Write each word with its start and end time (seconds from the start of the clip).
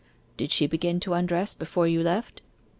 'Did 0.35 0.49
she 0.49 0.65
begin 0.65 0.99
to 0.99 1.13
undress 1.13 1.53
before 1.53 1.85
you 1.85 2.01
left? 2.01 2.41